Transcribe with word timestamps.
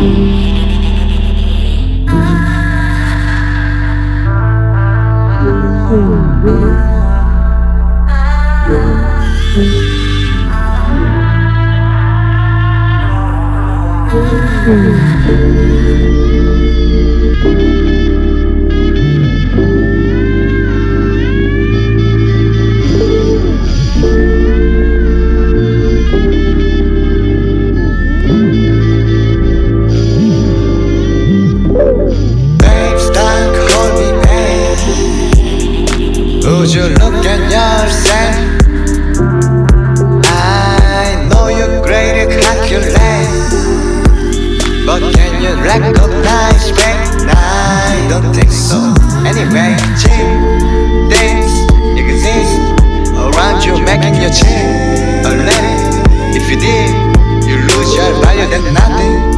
Mm-hmm. 0.00 0.40
Look 37.30 37.46
yourself? 37.50 38.34
I 40.26 41.28
know 41.30 41.46
you're 41.48 41.82
great 41.82 42.26
at 42.26 42.30
calculate, 42.42 43.30
but 44.86 45.00
can 45.14 45.42
you 45.42 45.54
recognize 45.62 46.72
when 46.74 47.30
I 47.30 48.06
don't 48.10 48.34
think 48.34 48.50
so? 48.50 48.78
Anyway, 49.22 49.76
cheap 50.00 50.26
things 51.10 51.52
exist 51.94 52.58
around 53.14 53.62
you, 53.64 53.78
making 53.84 54.14
you 54.22 54.30
cheap. 54.30 55.22
Unless 55.30 56.02
if 56.34 56.50
you 56.50 56.58
did, 56.58 56.90
you 57.46 57.56
lose 57.62 57.94
your 57.94 58.12
value. 58.22 58.48
Then 58.50 58.74
nothing 58.74 59.29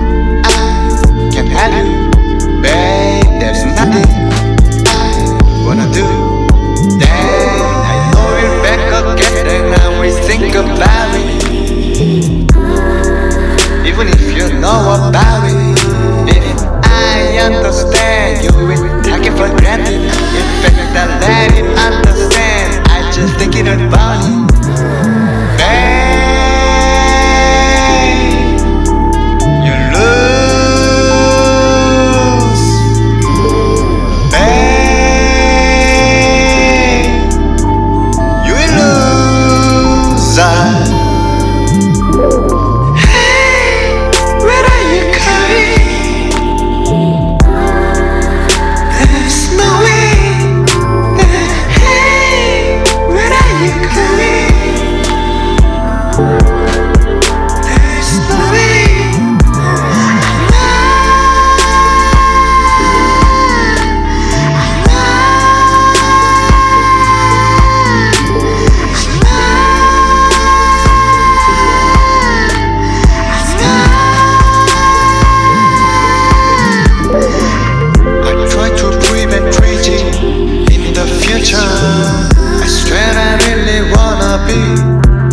the 81.43 81.49
future. 81.49 81.59
I 81.59 82.67
swear 82.67 83.13
I 83.17 83.37
really 83.47 83.81
wanna 83.91 84.33
be 84.47 84.61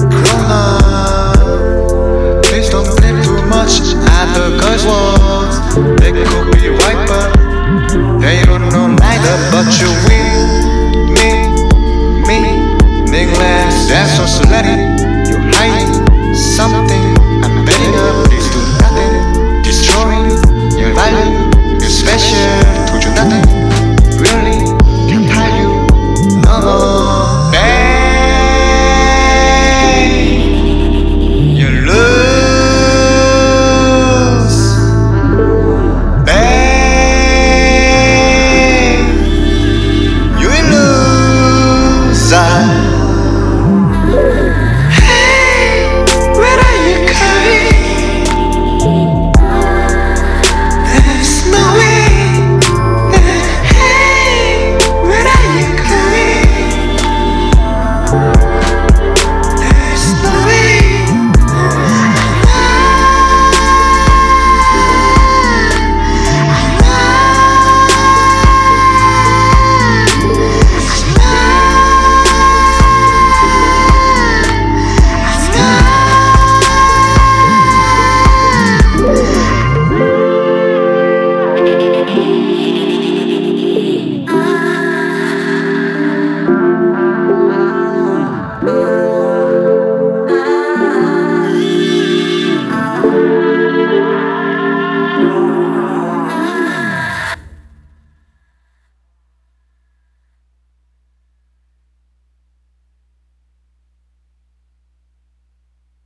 grown 0.09 0.49
up. 0.49 1.39
Please 2.45 2.69
don't 2.69 2.89
blame 2.97 3.21
too 3.23 3.41
much 3.47 3.73
other 4.19 4.49
girls' 4.59 4.85
words. 4.85 5.55
They 6.01 6.11
could 6.11 6.47
be 6.53 6.58